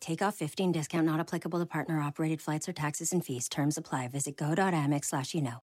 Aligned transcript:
Take 0.00 0.22
off 0.22 0.36
15 0.36 0.72
discount 0.72 1.06
not 1.06 1.20
applicable 1.20 1.58
to 1.58 1.66
partner 1.66 2.00
operated 2.00 2.40
flights 2.40 2.68
or 2.68 2.72
taxes 2.72 3.12
and 3.12 3.24
fees. 3.24 3.48
Terms 3.48 3.76
apply. 3.76 4.08
Visit 4.08 4.36
go.amex 4.36 5.06
slash 5.06 5.34
you 5.34 5.42
know. 5.42 5.65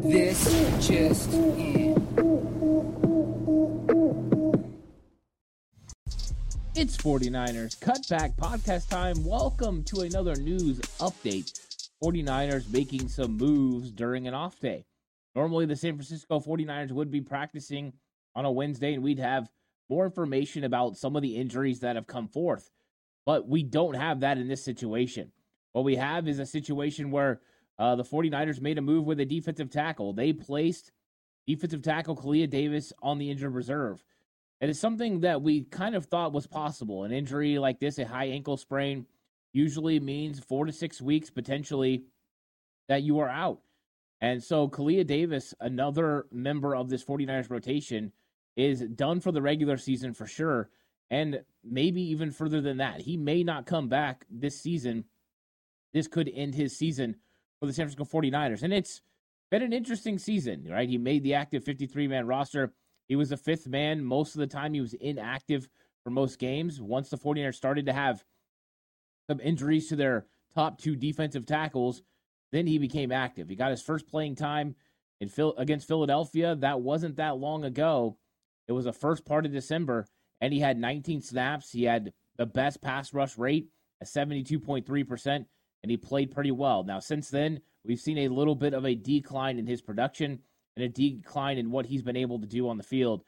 This 0.00 0.46
just 0.86 1.32
in. 1.32 1.96
It's 6.76 6.96
49ers 6.96 7.80
Cutback 7.80 8.36
Podcast 8.36 8.90
time. 8.90 9.24
Welcome 9.24 9.82
to 9.84 10.02
another 10.02 10.36
news 10.36 10.78
update. 11.00 11.58
49ers 12.00 12.72
making 12.72 13.08
some 13.08 13.36
moves 13.36 13.90
during 13.90 14.28
an 14.28 14.34
off 14.34 14.60
day. 14.60 14.84
Normally, 15.34 15.66
the 15.66 15.74
San 15.74 15.94
Francisco 15.94 16.38
49ers 16.38 16.92
would 16.92 17.10
be 17.10 17.20
practicing 17.20 17.92
on 18.36 18.44
a 18.44 18.52
Wednesday, 18.52 18.94
and 18.94 19.02
we'd 19.02 19.18
have 19.18 19.50
more 19.88 20.04
information 20.04 20.62
about 20.62 20.96
some 20.96 21.16
of 21.16 21.22
the 21.22 21.36
injuries 21.36 21.80
that 21.80 21.96
have 21.96 22.06
come 22.06 22.28
forth. 22.28 22.70
But 23.26 23.48
we 23.48 23.64
don't 23.64 23.94
have 23.94 24.20
that 24.20 24.38
in 24.38 24.46
this 24.46 24.62
situation. 24.62 25.32
What 25.72 25.84
we 25.84 25.96
have 25.96 26.28
is 26.28 26.38
a 26.38 26.46
situation 26.46 27.10
where 27.10 27.40
uh, 27.80 27.96
the 27.96 28.04
49ers 28.04 28.60
made 28.60 28.76
a 28.76 28.82
move 28.82 29.06
with 29.06 29.20
a 29.20 29.24
defensive 29.24 29.70
tackle. 29.70 30.12
They 30.12 30.34
placed 30.34 30.92
defensive 31.46 31.80
tackle 31.80 32.14
Kalia 32.14 32.48
Davis 32.48 32.92
on 33.02 33.16
the 33.16 33.30
injured 33.30 33.54
reserve. 33.54 34.04
It 34.60 34.68
is 34.68 34.78
something 34.78 35.20
that 35.20 35.40
we 35.40 35.62
kind 35.62 35.94
of 35.94 36.04
thought 36.04 36.34
was 36.34 36.46
possible. 36.46 37.04
An 37.04 37.10
injury 37.10 37.58
like 37.58 37.80
this, 37.80 37.98
a 37.98 38.04
high 38.04 38.26
ankle 38.26 38.58
sprain, 38.58 39.06
usually 39.54 39.98
means 39.98 40.38
four 40.38 40.66
to 40.66 40.72
six 40.72 41.00
weeks 41.00 41.30
potentially 41.30 42.04
that 42.88 43.02
you 43.02 43.18
are 43.20 43.30
out. 43.30 43.60
And 44.20 44.44
so 44.44 44.68
Kalia 44.68 45.06
Davis, 45.06 45.54
another 45.58 46.26
member 46.30 46.76
of 46.76 46.90
this 46.90 47.02
49ers 47.02 47.48
rotation, 47.48 48.12
is 48.58 48.80
done 48.80 49.20
for 49.20 49.32
the 49.32 49.40
regular 49.40 49.78
season 49.78 50.12
for 50.12 50.26
sure. 50.26 50.68
And 51.10 51.40
maybe 51.64 52.02
even 52.02 52.30
further 52.30 52.60
than 52.60 52.76
that. 52.76 53.00
He 53.00 53.16
may 53.16 53.42
not 53.42 53.64
come 53.64 53.88
back 53.88 54.26
this 54.30 54.60
season. 54.60 55.06
This 55.94 56.08
could 56.08 56.30
end 56.32 56.54
his 56.54 56.76
season 56.76 57.16
for 57.60 57.66
the 57.66 57.72
San 57.72 57.88
Francisco 57.88 58.04
49ers. 58.04 58.62
And 58.62 58.72
it's 58.72 59.02
been 59.50 59.62
an 59.62 59.72
interesting 59.72 60.18
season, 60.18 60.66
right? 60.68 60.88
He 60.88 60.98
made 60.98 61.22
the 61.22 61.34
active 61.34 61.64
53 61.64 62.08
man 62.08 62.26
roster. 62.26 62.72
He 63.08 63.16
was 63.16 63.28
the 63.28 63.36
fifth 63.36 63.66
man 63.66 64.02
most 64.02 64.34
of 64.34 64.40
the 64.40 64.46
time. 64.46 64.72
He 64.72 64.80
was 64.80 64.94
inactive 64.94 65.68
for 66.02 66.10
most 66.10 66.38
games. 66.38 66.80
Once 66.80 67.10
the 67.10 67.18
49ers 67.18 67.54
started 67.54 67.86
to 67.86 67.92
have 67.92 68.24
some 69.28 69.40
injuries 69.40 69.88
to 69.88 69.96
their 69.96 70.26
top 70.54 70.78
two 70.78 70.96
defensive 70.96 71.46
tackles, 71.46 72.02
then 72.52 72.66
he 72.66 72.78
became 72.78 73.12
active. 73.12 73.48
He 73.48 73.56
got 73.56 73.70
his 73.70 73.82
first 73.82 74.08
playing 74.08 74.36
time 74.36 74.74
in 75.20 75.28
Phil- 75.28 75.54
against 75.56 75.86
Philadelphia. 75.86 76.56
That 76.56 76.80
wasn't 76.80 77.16
that 77.16 77.36
long 77.36 77.64
ago. 77.64 78.16
It 78.66 78.72
was 78.72 78.86
the 78.86 78.92
first 78.92 79.24
part 79.24 79.46
of 79.46 79.52
December, 79.52 80.06
and 80.40 80.52
he 80.52 80.60
had 80.60 80.78
19 80.78 81.20
snaps. 81.22 81.70
He 81.72 81.84
had 81.84 82.12
the 82.36 82.46
best 82.46 82.80
pass 82.80 83.12
rush 83.12 83.36
rate 83.36 83.68
at 84.00 84.08
72.3%, 84.08 85.44
and 85.82 85.90
he 85.90 85.96
played 85.96 86.30
pretty 86.30 86.50
well. 86.50 86.84
Now, 86.84 87.00
since 87.00 87.30
then, 87.30 87.60
we've 87.84 88.00
seen 88.00 88.18
a 88.18 88.28
little 88.28 88.54
bit 88.54 88.74
of 88.74 88.84
a 88.84 88.94
decline 88.94 89.58
in 89.58 89.66
his 89.66 89.80
production 89.80 90.40
and 90.76 90.84
a 90.84 90.88
decline 90.88 91.58
in 91.58 91.70
what 91.70 91.86
he's 91.86 92.02
been 92.02 92.16
able 92.16 92.40
to 92.40 92.46
do 92.46 92.68
on 92.68 92.76
the 92.76 92.82
field. 92.82 93.22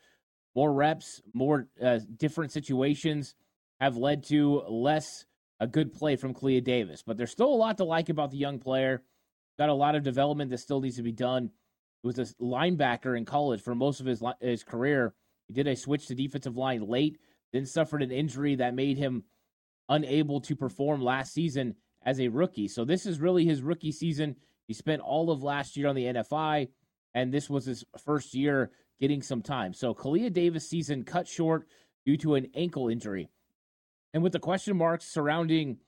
More 0.54 0.72
reps, 0.72 1.22
more 1.32 1.68
uh, 1.82 2.00
different 2.16 2.52
situations 2.52 3.34
have 3.80 3.96
led 3.96 4.24
to 4.24 4.62
less 4.68 5.24
a 5.60 5.66
good 5.66 5.92
play 5.92 6.16
from 6.16 6.34
Kalia 6.34 6.62
Davis. 6.62 7.02
But 7.06 7.16
there's 7.16 7.30
still 7.30 7.52
a 7.52 7.54
lot 7.54 7.78
to 7.78 7.84
like 7.84 8.08
about 8.08 8.30
the 8.30 8.36
young 8.36 8.58
player. 8.58 9.02
Got 9.58 9.70
a 9.70 9.74
lot 9.74 9.94
of 9.94 10.02
development 10.02 10.50
that 10.50 10.58
still 10.58 10.80
needs 10.80 10.96
to 10.96 11.02
be 11.02 11.12
done. 11.12 11.50
He 12.02 12.06
was 12.06 12.18
a 12.18 12.34
linebacker 12.42 13.16
in 13.16 13.24
college 13.24 13.62
for 13.62 13.74
most 13.74 14.00
of 14.00 14.06
his 14.06 14.22
his 14.40 14.64
career. 14.64 15.14
He 15.46 15.54
did 15.54 15.68
a 15.68 15.76
switch 15.76 16.06
to 16.08 16.14
defensive 16.14 16.56
line 16.56 16.86
late, 16.86 17.18
then 17.52 17.64
suffered 17.64 18.02
an 18.02 18.10
injury 18.10 18.56
that 18.56 18.74
made 18.74 18.98
him 18.98 19.24
unable 19.88 20.40
to 20.40 20.56
perform 20.56 21.02
last 21.02 21.32
season 21.32 21.76
as 22.04 22.20
a 22.20 22.28
rookie. 22.28 22.68
So 22.68 22.84
this 22.84 23.06
is 23.06 23.20
really 23.20 23.44
his 23.44 23.62
rookie 23.62 23.92
season. 23.92 24.36
He 24.66 24.74
spent 24.74 25.02
all 25.02 25.30
of 25.30 25.42
last 25.42 25.76
year 25.76 25.88
on 25.88 25.94
the 25.94 26.04
NFI, 26.04 26.68
and 27.14 27.32
this 27.32 27.50
was 27.50 27.66
his 27.66 27.84
first 28.04 28.34
year 28.34 28.70
getting 29.00 29.22
some 29.22 29.42
time. 29.42 29.74
So 29.74 29.94
Kalia 29.94 30.32
Davis 30.32 30.68
season 30.68 31.04
cut 31.04 31.26
short 31.26 31.66
due 32.06 32.16
to 32.18 32.34
an 32.34 32.48
ankle 32.54 32.88
injury. 32.88 33.28
And 34.14 34.22
with 34.22 34.32
the 34.32 34.38
question 34.38 34.76
marks 34.76 35.06
surrounding 35.06 35.78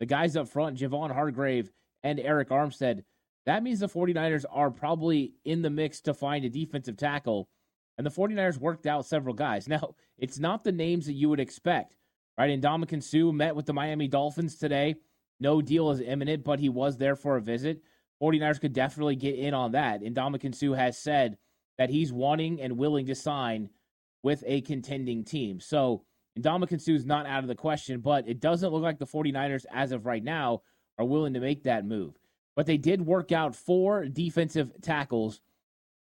the 0.00 0.06
guys 0.06 0.36
up 0.36 0.48
front, 0.48 0.78
Javon 0.78 1.12
Hargrave 1.12 1.70
and 2.02 2.18
Arik 2.18 2.48
Armstead, 2.48 3.02
that 3.46 3.62
means 3.62 3.80
the 3.80 3.88
49ers 3.88 4.44
are 4.50 4.70
probably 4.70 5.34
in 5.44 5.62
the 5.62 5.70
mix 5.70 6.00
to 6.02 6.14
find 6.14 6.44
a 6.44 6.48
defensive 6.48 6.96
tackle. 6.96 7.48
And 7.98 8.06
the 8.06 8.10
49ers 8.10 8.58
worked 8.58 8.86
out 8.86 9.06
several 9.06 9.34
guys. 9.34 9.68
Now, 9.68 9.94
it's 10.18 10.38
not 10.38 10.64
the 10.64 10.72
names 10.72 11.06
that 11.06 11.14
you 11.14 11.28
would 11.28 11.40
expect, 11.40 11.96
right? 12.38 12.50
And 12.50 12.62
Ndamukong 12.62 13.02
Suh 13.02 13.32
met 13.32 13.56
with 13.56 13.66
the 13.66 13.72
Miami 13.72 14.08
Dolphins 14.08 14.56
today. 14.56 14.94
No 15.42 15.60
deal 15.60 15.90
is 15.90 16.00
imminent, 16.00 16.44
but 16.44 16.60
he 16.60 16.68
was 16.68 16.96
there 16.96 17.16
for 17.16 17.36
a 17.36 17.42
visit. 17.42 17.82
49ers 18.22 18.60
could 18.60 18.72
definitely 18.72 19.16
get 19.16 19.34
in 19.34 19.52
on 19.52 19.72
that. 19.72 20.00
And 20.00 20.14
Ndamukong 20.14 20.54
Suh 20.54 20.72
has 20.74 20.96
said 20.96 21.36
that 21.78 21.90
he's 21.90 22.12
wanting 22.12 22.60
and 22.60 22.78
willing 22.78 23.06
to 23.06 23.14
sign 23.16 23.68
with 24.22 24.44
a 24.46 24.60
contending 24.60 25.24
team. 25.24 25.58
So 25.58 26.04
Suh 26.40 26.92
is 26.92 27.04
not 27.04 27.26
out 27.26 27.42
of 27.42 27.48
the 27.48 27.56
question, 27.56 28.00
but 28.00 28.28
it 28.28 28.38
doesn't 28.38 28.72
look 28.72 28.84
like 28.84 29.00
the 29.00 29.06
49ers, 29.06 29.66
as 29.72 29.90
of 29.90 30.06
right 30.06 30.22
now, 30.22 30.62
are 30.96 31.04
willing 31.04 31.34
to 31.34 31.40
make 31.40 31.64
that 31.64 31.84
move. 31.84 32.14
But 32.54 32.66
they 32.66 32.76
did 32.76 33.04
work 33.04 33.32
out 33.32 33.56
four 33.56 34.04
defensive 34.06 34.70
tackles 34.80 35.40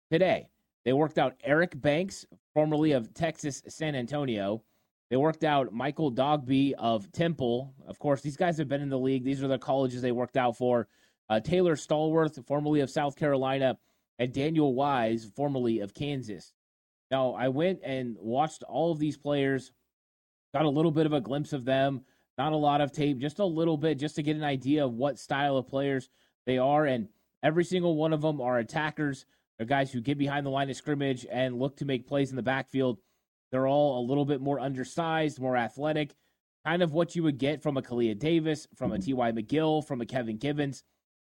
today. 0.10 0.50
They 0.84 0.94
worked 0.94 1.20
out 1.20 1.36
Eric 1.44 1.80
Banks, 1.80 2.26
formerly 2.56 2.94
of 2.94 3.14
Texas 3.14 3.62
San 3.68 3.94
Antonio. 3.94 4.64
They 5.10 5.18
worked 5.18 5.44
out 5.44 5.74
Michael 5.74 6.12
Dogbe 6.12 6.74
of 6.78 7.12
Temple. 7.12 7.74
Of 7.88 7.98
course, 7.98 8.22
these 8.22 8.38
guys 8.38 8.58
have 8.58 8.68
been 8.68 8.82
in 8.82 8.90
the 8.90 9.00
league. 9.00 9.24
These 9.24 9.42
are 9.42 9.48
the 9.48 9.58
colleges 9.58 10.02
they 10.02 10.12
worked 10.12 10.38
out 10.38 10.58
for. 10.58 10.88
Uh, 11.30 11.40
Taylor 11.40 11.76
Stallworth, 11.76 12.46
formerly 12.46 12.82
of 12.82 12.90
South 12.90 13.16
Carolina, 13.16 13.78
and 14.20 14.34
Daniel 14.34 14.74
Wise, 14.74 15.30
formerly 15.36 15.80
of 15.80 15.94
Kansas. 15.94 16.54
Now, 17.10 17.34
I 17.34 17.48
went 17.50 17.80
and 17.84 18.18
watched 18.20 18.64
all 18.64 18.92
of 18.92 19.00
these 19.00 19.18
players, 19.18 19.72
got 20.54 20.66
a 20.66 20.70
little 20.70 20.92
bit 20.92 21.06
of 21.06 21.14
a 21.14 21.22
glimpse 21.22 21.54
of 21.54 21.64
them, 21.64 22.02
not 22.38 22.54
a 22.54 22.58
lot 22.58 22.82
of 22.82 22.92
tape, 22.92 23.20
just 23.20 23.40
a 23.40 23.46
little 23.46 23.78
bit, 23.78 24.00
just 24.00 24.16
to 24.16 24.24
get 24.24 24.36
an 24.36 24.44
idea 24.44 24.86
of 24.86 24.94
what 24.94 25.20
style 25.20 25.58
of 25.58 25.68
players 25.68 26.10
they 26.46 26.58
are. 26.58 26.86
And 26.86 27.08
every 27.42 27.64
single 27.64 27.96
one 27.96 28.14
of 28.14 28.22
them 28.22 28.42
are 28.42 28.58
attackers. 28.58 29.26
They're 29.58 29.66
guys 29.66 29.92
who 29.92 30.02
get 30.02 30.18
behind 30.18 30.46
the 30.46 30.52
line 30.52 30.70
of 30.70 30.76
scrimmage 30.76 31.26
and 31.30 31.58
look 31.58 31.78
to 31.78 31.86
make 31.86 32.08
plays 32.08 32.30
in 32.30 32.36
the 32.36 32.44
backfield. 32.44 33.00
They're 33.52 33.68
all 33.68 34.00
a 34.00 34.08
little 34.08 34.26
bit 34.26 34.42
more 34.42 34.60
undersized, 34.60 35.40
more 35.40 35.58
athletic, 35.58 36.16
kind 36.66 36.82
of 36.82 36.94
what 36.94 37.16
you 37.16 37.24
would 37.24 37.38
get 37.38 37.64
from 37.64 37.78
a 37.78 37.82
Kalia 37.82 38.18
Davis, 38.18 38.68
from 38.76 38.92
a 38.92 39.00
T.Y. 39.00 39.32
McGill, 39.32 39.86
from 39.86 40.02
a 40.02 40.06
Kevin 40.06 40.38
Givens. 40.38 40.84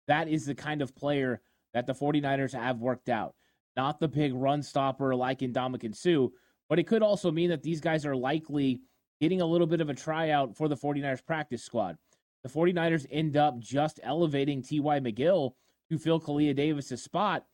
That 0.06 0.28
is 0.28 0.44
the 0.44 0.54
kind 0.54 0.82
of 0.82 0.94
player 0.94 1.40
that 1.72 1.86
the 1.86 1.94
49ers 1.94 2.52
have 2.52 2.78
worked 2.78 3.08
out. 3.08 3.34
Not 3.76 4.00
the 4.00 4.08
big 4.08 4.34
run 4.34 4.62
stopper 4.62 5.14
like 5.14 5.42
in 5.42 5.52
Ndamukong 5.52 5.96
Suh, 5.96 6.28
but 6.68 6.78
it 6.78 6.86
could 6.86 7.02
also 7.02 7.30
mean 7.30 7.50
that 7.50 7.62
these 7.62 7.80
guys 7.80 8.04
are 8.04 8.16
likely 8.16 8.80
getting 9.20 9.40
a 9.40 9.46
little 9.46 9.66
bit 9.66 9.80
of 9.80 9.88
a 9.88 9.94
tryout 9.94 10.56
for 10.56 10.68
the 10.68 10.76
49ers 10.76 11.24
practice 11.24 11.62
squad. 11.62 11.96
The 12.42 12.48
49ers 12.48 13.06
end 13.10 13.36
up 13.36 13.58
just 13.60 14.00
elevating 14.02 14.62
T.Y. 14.62 15.00
McGill 15.00 15.52
to 15.90 15.98
fill 15.98 16.20
Kalia 16.20 16.54
Davis's 16.54 17.02
spot. 17.02 17.44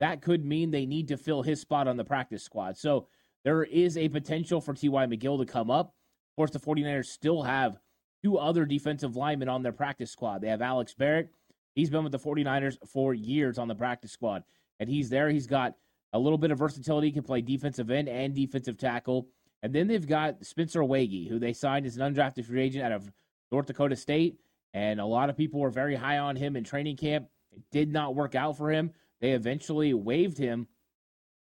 That 0.00 0.22
could 0.22 0.44
mean 0.44 0.70
they 0.70 0.86
need 0.86 1.08
to 1.08 1.16
fill 1.16 1.42
his 1.42 1.60
spot 1.60 1.86
on 1.86 1.96
the 1.96 2.04
practice 2.04 2.42
squad. 2.42 2.78
So 2.78 3.06
there 3.44 3.62
is 3.64 3.96
a 3.96 4.08
potential 4.08 4.60
for 4.60 4.74
T.Y. 4.74 5.06
McGill 5.06 5.38
to 5.38 5.50
come 5.50 5.70
up. 5.70 5.86
Of 5.86 6.36
course, 6.36 6.50
the 6.50 6.60
49ers 6.60 7.06
still 7.06 7.42
have 7.42 7.78
two 8.22 8.38
other 8.38 8.64
defensive 8.64 9.16
linemen 9.16 9.48
on 9.48 9.62
their 9.62 9.72
practice 9.72 10.10
squad. 10.10 10.42
They 10.42 10.48
have 10.48 10.62
Alex 10.62 10.94
Barrett. 10.94 11.30
He's 11.74 11.90
been 11.90 12.02
with 12.02 12.12
the 12.12 12.18
49ers 12.18 12.76
for 12.88 13.14
years 13.14 13.58
on 13.58 13.68
the 13.68 13.74
practice 13.74 14.12
squad, 14.12 14.42
and 14.78 14.88
he's 14.88 15.08
there. 15.08 15.30
He's 15.30 15.46
got 15.46 15.74
a 16.12 16.18
little 16.18 16.38
bit 16.38 16.50
of 16.50 16.58
versatility, 16.58 17.08
he 17.08 17.12
can 17.12 17.22
play 17.22 17.40
defensive 17.40 17.90
end 17.90 18.08
and 18.08 18.34
defensive 18.34 18.76
tackle. 18.76 19.28
And 19.62 19.72
then 19.72 19.86
they've 19.86 20.06
got 20.06 20.44
Spencer 20.44 20.80
Waege, 20.80 21.28
who 21.28 21.38
they 21.38 21.52
signed 21.52 21.86
as 21.86 21.96
an 21.96 22.14
undrafted 22.14 22.46
free 22.46 22.62
agent 22.62 22.84
out 22.84 22.92
of 22.92 23.12
North 23.52 23.66
Dakota 23.66 23.94
State. 23.94 24.38
And 24.72 25.00
a 25.00 25.06
lot 25.06 25.30
of 25.30 25.36
people 25.36 25.60
were 25.60 25.70
very 25.70 25.94
high 25.94 26.18
on 26.18 26.36
him 26.36 26.56
in 26.56 26.64
training 26.64 26.96
camp. 26.96 27.28
It 27.52 27.62
did 27.70 27.92
not 27.92 28.14
work 28.14 28.34
out 28.34 28.56
for 28.56 28.70
him. 28.70 28.92
They 29.20 29.32
eventually 29.32 29.92
waived 29.92 30.38
him 30.38 30.66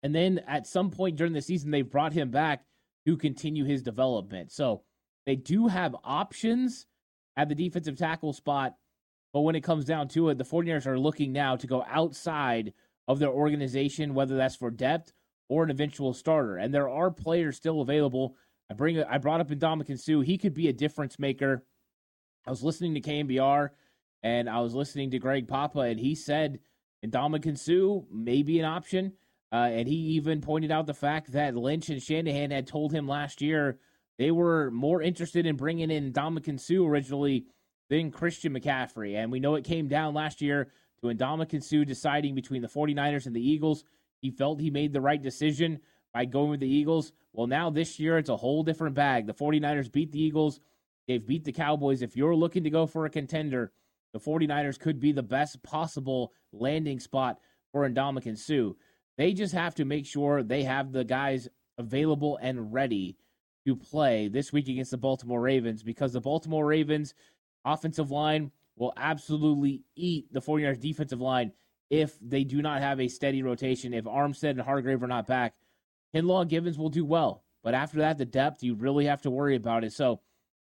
and 0.04 0.16
then 0.16 0.40
at 0.48 0.68
some 0.68 0.92
point 0.92 1.16
during 1.16 1.34
the 1.34 1.42
season, 1.42 1.72
they 1.72 1.82
brought 1.82 2.14
him 2.14 2.32
back 2.32 2.64
to 3.06 3.18
continue 3.18 3.66
his 3.66 3.82
development. 3.82 4.52
So 4.52 4.84
they 5.26 5.36
do 5.36 5.68
have 5.68 5.96
options 6.04 6.86
at 7.38 7.50
the 7.50 7.56
defensive 7.56 7.98
tackle 7.98 8.34
spot. 8.34 8.76
But 9.34 9.42
when 9.42 9.56
it 9.56 9.64
comes 9.64 9.86
down 9.86 10.08
to 10.10 10.30
it, 10.30 10.38
the 10.38 10.44
49ers 10.44 10.88
are 10.88 11.00
looking 11.00 11.32
now 11.32 11.56
to 11.56 11.68
go 11.68 11.84
outside 11.88 12.74
of 13.08 13.20
their 13.20 13.30
organization, 13.30 14.14
whether 14.14 14.38
that's 14.38 14.56
for 14.56 14.72
depth 14.72 15.14
or 15.50 15.64
an 15.64 15.70
eventual 15.70 16.14
starter. 16.14 16.58
And 16.58 16.74
there 16.74 16.90
are 16.90 17.12
players 17.12 17.58
still 17.58 17.82
available. 17.82 18.36
I 18.70 18.74
bring 18.76 19.02
I 19.04 19.18
brought 19.18 19.42
up 19.42 19.50
Ndamukong 19.50 20.00
Suh. 20.00 20.22
He 20.22 20.38
could 20.38 20.54
be 20.54 20.68
a 20.68 20.74
difference 20.74 21.20
maker. 21.20 21.64
I 22.46 22.52
was 22.52 22.64
listening 22.64 22.94
to 22.96 23.02
KNBR 23.02 23.70
and 24.24 24.50
I 24.50 24.62
was 24.62 24.74
listening 24.74 25.12
to 25.12 25.20
Greg 25.20 25.48
Papa, 25.48 25.80
and 25.80 26.00
he 26.00 26.14
said 26.14 26.60
Ndamukong 27.06 27.58
Suh 27.58 28.06
may 28.12 28.44
be 28.44 28.60
an 28.60 28.66
option. 28.66 29.14
Uh, 29.52 29.70
and 29.72 29.88
he 29.88 29.96
even 29.96 30.42
pointed 30.42 30.72
out 30.72 30.86
the 30.86 30.94
fact 30.94 31.32
that 31.32 31.56
Lynch 31.56 31.90
and 31.90 32.02
Shanahan 32.02 32.52
had 32.52 32.68
told 32.68 32.92
him 32.92 33.08
last 33.08 33.42
year 33.42 33.80
they 34.20 34.32
were 34.32 34.70
more 34.70 35.02
interested 35.02 35.46
in 35.46 35.56
bringing 35.56 35.90
in 35.90 36.12
Ndamukong 36.12 36.60
Suh 36.60 36.86
originally 36.86 37.46
than 37.90 38.12
Christian 38.12 38.54
McCaffrey. 38.54 39.16
And 39.16 39.32
we 39.32 39.40
know 39.40 39.56
it 39.56 39.64
came 39.64 39.88
down 39.88 40.14
last 40.14 40.42
year 40.42 40.72
to 41.02 41.08
Ndamukong 41.08 41.64
Suh 41.64 41.84
deciding 41.84 42.36
between 42.36 42.62
the 42.62 42.68
49ers 42.68 43.26
and 43.26 43.36
the 43.36 43.42
Eagles. 43.42 43.84
He 44.20 44.30
felt 44.30 44.60
he 44.60 44.70
made 44.70 44.94
the 44.94 45.02
right 45.02 45.22
decision 45.22 45.80
by 46.14 46.26
going 46.26 46.52
with 46.52 46.60
the 46.60 46.68
Eagles. 46.68 47.12
Well, 47.34 47.48
now 47.48 47.70
this 47.70 48.00
year 48.00 48.18
it's 48.18 48.30
a 48.30 48.38
whole 48.38 48.64
different 48.64 48.96
bag. 48.96 49.26
The 49.26 49.34
49ers 49.34 49.92
beat 49.92 50.12
the 50.12 50.22
Eagles, 50.22 50.60
they've 51.08 51.26
beat 51.26 51.46
the 51.46 51.52
Cowboys. 51.52 52.02
If 52.02 52.16
you're 52.16 52.36
looking 52.36 52.64
to 52.66 52.70
go 52.70 52.86
for 52.86 53.06
a 53.06 53.10
contender, 53.10 53.72
the 54.14 54.20
49ers 54.20 54.80
could 54.80 55.00
be 55.00 55.12
the 55.12 55.24
best 55.24 55.62
possible 55.64 56.34
landing 56.52 57.00
spot 57.00 57.40
for 57.72 57.88
Ndamukong 57.90 58.38
Suh. 58.38 58.74
They 59.20 59.34
just 59.34 59.54
have 59.54 59.76
to 59.76 59.86
make 59.86 60.06
sure 60.06 60.44
they 60.44 60.64
have 60.64 60.94
the 60.94 61.04
guys 61.04 61.50
available 61.78 62.40
and 62.42 62.72
ready 62.72 63.18
to 63.68 63.76
play 63.76 64.30
this 64.30 64.54
week 64.54 64.70
against 64.70 64.92
the 64.92 64.98
Baltimore 64.98 65.42
Ravens 65.42 65.84
because 65.84 66.14
the 66.14 66.22
Baltimore 66.22 66.66
Ravens 66.66 67.14
offensive 67.66 68.12
line 68.12 68.50
will 68.78 68.94
absolutely 68.96 69.84
eat 69.94 70.32
the 70.32 70.40
49ers 70.40 70.80
defensive 70.80 71.20
line 71.20 71.52
if 71.90 72.18
they 72.22 72.46
do 72.46 72.62
not 72.62 72.82
have 72.82 73.02
a 73.02 73.10
steady 73.10 73.44
rotation. 73.44 73.94
If 73.94 74.06
Armstead 74.06 74.52
and 74.52 74.62
Hargrave 74.62 75.04
are 75.04 75.08
not 75.08 75.28
back, 75.28 75.54
Kinlaw 76.16 76.44
and 76.44 76.50
Givens 76.50 76.78
will 76.78 76.88
do 76.88 77.04
well. 77.04 77.44
But 77.62 77.74
after 77.74 77.98
that, 77.98 78.18
the 78.18 78.26
depth, 78.26 78.64
you 78.64 78.74
really 78.74 79.08
have 79.08 79.24
to 79.24 79.30
worry 79.30 79.58
about 79.58 79.84
it. 79.84 79.92
So 79.92 80.22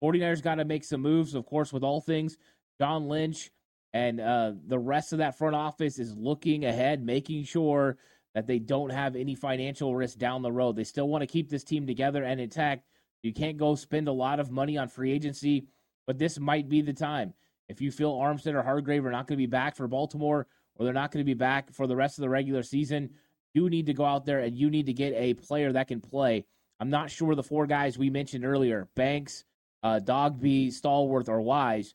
49ers 0.02 0.42
got 0.42 0.54
to 0.54 0.64
make 0.64 0.84
some 0.84 1.02
moves, 1.02 1.34
of 1.34 1.44
course, 1.44 1.70
with 1.70 1.84
all 1.84 2.00
things. 2.00 2.38
John 2.80 3.08
Lynch 3.08 3.50
and 3.92 4.18
uh, 4.18 4.52
the 4.66 4.78
rest 4.78 5.12
of 5.12 5.18
that 5.18 5.36
front 5.36 5.54
office 5.54 5.98
is 5.98 6.16
looking 6.16 6.64
ahead, 6.64 7.04
making 7.04 7.44
sure 7.44 7.98
that 8.34 8.46
they 8.46 8.58
don't 8.58 8.90
have 8.90 9.16
any 9.16 9.34
financial 9.34 9.94
risk 9.94 10.18
down 10.18 10.42
the 10.42 10.52
road. 10.52 10.76
They 10.76 10.84
still 10.84 11.08
want 11.08 11.22
to 11.22 11.26
keep 11.26 11.48
this 11.48 11.64
team 11.64 11.86
together 11.86 12.22
and 12.22 12.40
intact. 12.40 12.84
You 13.22 13.32
can't 13.32 13.56
go 13.56 13.74
spend 13.74 14.08
a 14.08 14.12
lot 14.12 14.40
of 14.40 14.50
money 14.50 14.78
on 14.78 14.88
free 14.88 15.12
agency, 15.12 15.66
but 16.06 16.18
this 16.18 16.38
might 16.38 16.68
be 16.68 16.82
the 16.82 16.92
time. 16.92 17.34
If 17.68 17.80
you 17.80 17.90
feel 17.90 18.14
Armstead 18.14 18.54
or 18.54 18.62
Hargrave 18.62 19.04
are 19.04 19.10
not 19.10 19.26
going 19.26 19.36
to 19.36 19.42
be 19.42 19.46
back 19.46 19.76
for 19.76 19.88
Baltimore 19.88 20.46
or 20.76 20.84
they're 20.84 20.94
not 20.94 21.10
going 21.10 21.24
to 21.24 21.28
be 21.28 21.34
back 21.34 21.72
for 21.72 21.86
the 21.86 21.96
rest 21.96 22.18
of 22.18 22.22
the 22.22 22.28
regular 22.28 22.62
season, 22.62 23.10
you 23.54 23.68
need 23.68 23.86
to 23.86 23.94
go 23.94 24.04
out 24.04 24.24
there 24.24 24.40
and 24.40 24.56
you 24.56 24.70
need 24.70 24.86
to 24.86 24.92
get 24.92 25.12
a 25.14 25.34
player 25.34 25.72
that 25.72 25.88
can 25.88 26.00
play. 26.00 26.44
I'm 26.80 26.90
not 26.90 27.10
sure 27.10 27.34
the 27.34 27.42
four 27.42 27.66
guys 27.66 27.98
we 27.98 28.08
mentioned 28.08 28.44
earlier, 28.44 28.88
Banks, 28.94 29.44
uh, 29.82 30.00
Dogbe, 30.02 30.68
Stallworth, 30.68 31.28
or 31.28 31.40
Wise, 31.40 31.94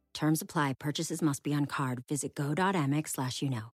Terms 0.13 0.41
apply. 0.41 0.73
Purchases 0.79 1.21
must 1.21 1.43
be 1.43 1.53
on 1.53 1.65
card. 1.65 2.03
Visit 2.07 2.35
go.amex 2.35 3.09
slash 3.09 3.41
you 3.41 3.49
know. 3.49 3.71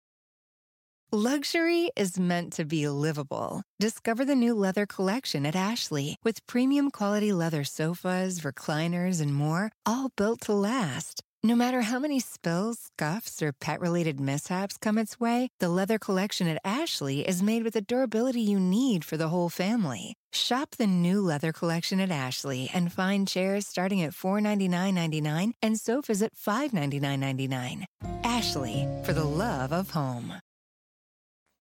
Luxury 1.13 1.91
is 1.97 2.17
meant 2.17 2.53
to 2.53 2.63
be 2.63 2.87
livable. 2.87 3.63
Discover 3.81 4.23
the 4.23 4.33
new 4.33 4.55
leather 4.55 4.85
collection 4.85 5.45
at 5.45 5.57
Ashley 5.57 6.15
with 6.23 6.45
premium 6.47 6.89
quality 6.89 7.33
leather 7.33 7.65
sofas, 7.65 8.39
recliners, 8.39 9.19
and 9.19 9.35
more, 9.35 9.73
all 9.85 10.11
built 10.15 10.39
to 10.41 10.53
last. 10.53 11.21
No 11.43 11.55
matter 11.55 11.81
how 11.81 11.97
many 11.97 12.19
spills, 12.19 12.77
scuffs, 12.79 13.41
or 13.41 13.51
pet 13.51 13.81
related 13.81 14.19
mishaps 14.19 14.77
come 14.77 14.99
its 14.99 15.19
way, 15.19 15.49
the 15.59 15.69
leather 15.69 15.97
collection 15.97 16.47
at 16.47 16.61
Ashley 16.63 17.27
is 17.27 17.41
made 17.41 17.63
with 17.63 17.73
the 17.73 17.81
durability 17.81 18.41
you 18.41 18.59
need 18.59 19.03
for 19.03 19.17
the 19.17 19.29
whole 19.29 19.49
family. 19.49 20.13
Shop 20.31 20.75
the 20.77 20.85
new 20.85 21.19
leather 21.19 21.51
collection 21.51 21.99
at 21.99 22.11
Ashley 22.11 22.69
and 22.73 22.93
find 22.93 23.27
chairs 23.27 23.65
starting 23.65 24.03
at 24.03 24.11
$499.99 24.11 25.53
and 25.63 25.79
sofas 25.79 26.21
at 26.21 26.35
$599.99. 26.35 27.85
Ashley, 28.23 28.87
for 29.03 29.13
the 29.13 29.23
love 29.23 29.73
of 29.73 29.89
home 29.89 30.35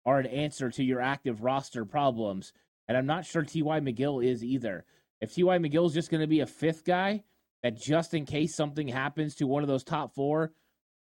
are 0.10 0.20
an 0.20 0.26
answer 0.26 0.72
to 0.72 0.84
your 0.84 1.02
active 1.02 1.44
roster 1.44 1.86
problems. 1.86 2.52
And 2.88 2.98
I'm 2.98 3.06
not 3.06 3.26
sure 3.26 3.44
T.Y. 3.44 3.80
McGill 3.80 4.26
is 4.26 4.44
either. 4.44 4.84
If 5.22 5.36
T.Y. 5.36 5.58
McGill 5.60 5.86
is 5.86 5.94
just 5.94 6.10
going 6.10 6.22
to 6.22 6.28
be 6.28 6.40
a 6.40 6.48
fifth 6.48 6.84
guy, 6.84 7.24
that 7.64 7.80
just 7.80 8.14
in 8.14 8.26
case 8.26 8.56
something 8.56 8.88
happens 8.88 9.36
to 9.36 9.48
one 9.48 9.64
of 9.64 9.70
those 9.70 9.84
top 9.84 10.14
four, 10.14 10.52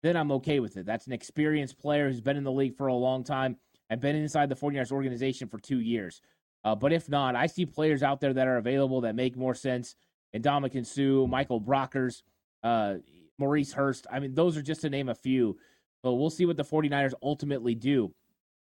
then 0.04 0.18
I'm 0.18 0.32
okay 0.34 0.60
with 0.60 0.78
it. 0.78 0.86
That's 0.86 1.08
an 1.08 1.14
experienced 1.14 1.80
player 1.80 2.10
who's 2.10 2.22
been 2.22 2.38
in 2.38 2.44
the 2.44 2.52
league 2.52 2.76
for 2.76 2.88
a 2.88 2.94
long 2.94 3.24
time 3.24 3.58
and 3.90 4.02
been 4.02 4.16
inside 4.16 4.50
the 4.50 4.56
49ers 4.56 4.92
organization 4.92 5.48
for 5.48 5.60
two 5.60 5.80
years. 5.80 6.22
Uh, 6.64 6.76
but 6.76 6.94
if 6.94 7.10
not, 7.10 7.36
I 7.36 7.48
see 7.48 7.66
players 7.66 8.04
out 8.04 8.22
there 8.22 8.34
that 8.34 8.48
are 8.48 8.58
available 8.58 9.02
that 9.02 9.16
make 9.16 9.36
more 9.36 9.56
sense. 9.56 9.96
And 10.34 10.44
Ndamukong 10.44 10.86
Suh, 10.86 11.28
Michael 11.28 11.62
Brockers, 11.62 12.22
uh, 12.64 12.96
Maurice 13.38 13.74
Hurst. 13.74 14.08
I 14.12 14.20
mean, 14.20 14.34
those 14.34 14.58
are 14.58 14.62
just 14.62 14.82
to 14.82 14.90
name 14.90 15.10
a 15.10 15.16
few. 15.16 15.58
But 16.04 16.14
we'll 16.14 16.30
see 16.30 16.46
what 16.46 16.58
the 16.58 16.64
49ers 16.64 17.14
ultimately 17.22 17.76
do. 17.76 18.14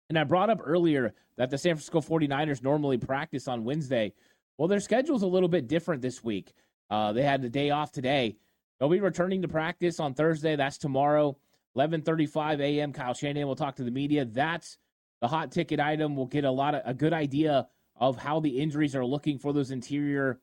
And 0.10 0.18
I 0.20 0.24
brought 0.24 0.50
up 0.50 0.60
earlier 0.64 1.14
that 1.38 1.50
the 1.50 1.58
San 1.58 1.76
Francisco 1.76 2.02
49ers 2.02 2.64
normally 2.64 2.98
practice 2.98 3.48
on 3.48 3.64
Wednesday. 3.64 4.14
Well, 4.58 4.68
their 4.68 4.80
schedule's 4.80 5.24
a 5.24 5.28
little 5.28 5.50
bit 5.50 5.68
different 5.68 6.02
this 6.02 6.24
week. 6.24 6.54
Uh, 6.90 7.14
they 7.14 7.24
had 7.24 7.42
the 7.42 7.50
day 7.50 7.70
off 7.70 7.92
today. 7.92 8.38
They'll 8.80 8.90
be 8.90 9.00
returning 9.00 9.42
to 9.44 9.48
practice 9.48 10.00
on 10.00 10.14
Thursday. 10.14 10.56
That's 10.56 10.78
tomorrow, 10.78 11.38
11:35 11.78 12.60
a.m. 12.60 12.94
Kyle 12.94 13.14
Shanahan 13.14 13.48
will 13.48 13.56
talk 13.56 13.76
to 13.78 13.84
the 13.84 13.92
media. 13.92 14.26
That's 14.26 14.78
the 15.22 15.28
hot 15.28 15.52
ticket 15.52 15.80
item. 15.80 16.16
We'll 16.16 16.26
get 16.26 16.44
a 16.44 16.52
lot 16.52 16.76
of 16.76 16.82
a 16.86 16.94
good 16.94 17.14
idea 17.14 17.68
of 17.96 18.18
how 18.18 18.40
the 18.40 18.60
injuries 18.60 18.96
are 18.96 19.06
looking 19.06 19.38
for 19.38 19.54
those 19.54 19.72
interior 19.72 20.40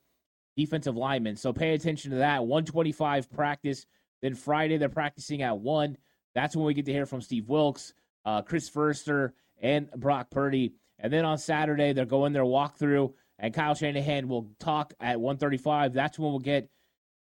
defensive 0.56 0.96
linemen. 0.96 1.36
So 1.36 1.52
pay 1.52 1.74
attention 1.74 2.12
to 2.12 2.18
that. 2.18 2.46
125 2.46 3.30
practice. 3.30 3.86
Then 4.22 4.34
Friday 4.34 4.76
they're 4.76 4.88
practicing 4.88 5.42
at 5.42 5.58
one. 5.58 5.96
That's 6.34 6.54
when 6.54 6.66
we 6.66 6.74
get 6.74 6.86
to 6.86 6.92
hear 6.92 7.06
from 7.06 7.20
Steve 7.20 7.48
Wilks, 7.48 7.92
uh, 8.24 8.42
Chris 8.42 8.68
Foerster, 8.68 9.34
and 9.60 9.90
Brock 9.90 10.30
Purdy. 10.30 10.74
And 10.98 11.12
then 11.12 11.24
on 11.24 11.38
Saturday, 11.38 11.92
they're 11.92 12.04
going 12.04 12.32
their 12.32 12.44
walkthrough, 12.44 13.12
and 13.40 13.54
Kyle 13.54 13.74
Shanahan 13.74 14.28
will 14.28 14.50
talk 14.60 14.92
at 15.00 15.18
135. 15.18 15.94
That's 15.94 16.18
when 16.18 16.30
we'll 16.30 16.38
get 16.38 16.68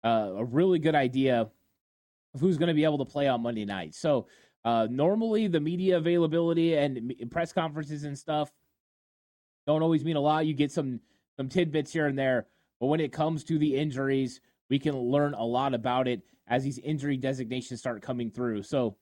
uh, 0.04 0.34
a 0.38 0.44
really 0.44 0.78
good 0.78 0.96
idea 0.96 1.42
of 1.42 1.52
who's 2.40 2.58
going 2.58 2.68
to 2.68 2.74
be 2.74 2.84
able 2.84 3.00
to 3.00 3.06
play 3.06 3.28
on 3.28 3.42
Monday 3.42 3.66
night. 3.66 3.96
So, 3.96 4.28
uh, 4.66 4.88
normally 4.92 5.48
the 5.48 5.62
media 5.62 5.98
availability 5.98 6.76
and 6.76 7.14
press 7.32 7.54
conferences 7.54 8.04
and 8.04 8.18
stuff 8.18 8.52
don't 9.66 9.82
always 9.82 10.04
mean 10.04 10.18
a 10.18 10.22
lot. 10.22 10.46
You 10.46 10.54
get 10.54 10.72
some 10.72 11.00
some 11.38 11.48
tidbits 11.48 11.94
here 11.94 12.08
and 12.08 12.20
there, 12.20 12.48
but 12.82 12.88
when 12.88 13.00
it 13.00 13.14
comes 13.14 13.46
to 13.46 13.58
the 13.58 13.78
injuries, 13.78 14.42
we 14.70 14.78
can 14.78 14.98
learn 14.98 15.34
a 15.34 15.44
lot 15.46 15.74
about 15.74 16.10
it 16.10 16.22
as 16.48 16.64
these 16.66 16.80
injury 16.80 17.16
designations 17.16 17.80
start 17.80 18.02
coming 18.02 18.30
through. 18.30 18.64
So, 18.64 18.98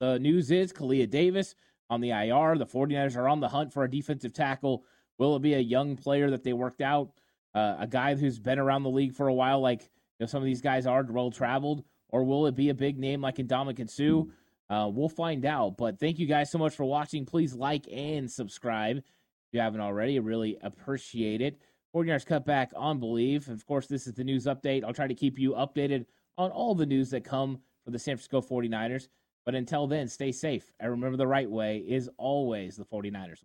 the 0.00 0.18
news 0.18 0.50
is 0.50 0.72
Kalia 0.72 1.08
Davis 1.08 1.54
on 1.90 2.00
the 2.00 2.10
IR. 2.10 2.56
The 2.56 2.66
49ers 2.66 3.16
are 3.16 3.28
on 3.28 3.40
the 3.40 3.48
hunt 3.48 3.72
for 3.72 3.84
a 3.84 3.90
defensive 3.90 4.32
tackle. 4.32 4.84
Will 5.18 5.36
it 5.36 5.42
be 5.42 5.54
a 5.54 5.60
young 5.60 5.96
player 5.96 6.30
that 6.30 6.42
they 6.42 6.52
worked 6.52 6.80
out, 6.80 7.12
uh, 7.54 7.76
a 7.78 7.86
guy 7.86 8.14
who's 8.14 8.38
been 8.38 8.58
around 8.58 8.82
the 8.82 8.90
league 8.90 9.14
for 9.14 9.28
a 9.28 9.34
while, 9.34 9.60
like 9.60 9.82
you 9.82 9.88
know, 10.20 10.26
some 10.26 10.42
of 10.42 10.46
these 10.46 10.60
guys 10.60 10.86
are 10.86 11.04
well 11.04 11.30
traveled, 11.30 11.84
or 12.08 12.24
will 12.24 12.46
it 12.46 12.54
be 12.54 12.68
a 12.68 12.74
big 12.74 12.98
name 12.98 13.20
like 13.20 13.36
Ndamukong 13.36 13.90
Suh? 13.90 14.30
Uh, 14.70 14.88
we'll 14.88 15.08
find 15.08 15.44
out. 15.44 15.76
But 15.76 15.98
thank 15.98 16.18
you 16.18 16.26
guys 16.26 16.50
so 16.50 16.58
much 16.58 16.74
for 16.74 16.84
watching. 16.84 17.26
Please 17.26 17.54
like 17.54 17.86
and 17.92 18.30
subscribe 18.30 18.98
if 18.98 19.04
you 19.52 19.60
haven't 19.60 19.80
already. 19.80 20.16
I 20.16 20.20
really 20.20 20.56
appreciate 20.62 21.40
it. 21.40 21.60
49ers 21.94 22.26
cut 22.26 22.44
back 22.44 22.72
on 22.74 23.00
Bleav. 23.00 23.48
Of 23.48 23.64
course, 23.66 23.86
this 23.86 24.06
is 24.06 24.14
the 24.14 24.24
news 24.24 24.46
update. 24.46 24.84
I'll 24.84 24.92
try 24.92 25.06
to 25.06 25.14
keep 25.14 25.38
you 25.38 25.52
updated 25.52 26.06
on 26.36 26.50
all 26.50 26.74
the 26.74 26.86
news 26.86 27.10
that 27.10 27.24
come 27.24 27.60
for 27.84 27.90
the 27.90 27.98
San 27.98 28.16
Francisco 28.16 28.40
49ers. 28.40 29.08
But 29.44 29.54
until 29.54 29.86
then, 29.86 30.08
stay 30.08 30.32
safe. 30.32 30.72
And 30.80 30.90
remember 30.90 31.16
the 31.16 31.26
right 31.26 31.48
way 31.48 31.78
is 31.78 32.08
always 32.16 32.76
the 32.76 32.84
49ers. 32.84 33.44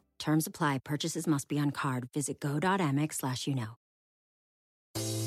Terms 0.21 0.47
apply. 0.47 0.77
Purchases 0.83 1.27
must 1.27 1.47
be 1.49 1.59
on 1.59 1.71
card. 1.71 2.07
Visit 2.13 2.39
go.amex 2.39 3.15
slash 3.15 3.47
you 3.47 3.55
know. 3.55 3.80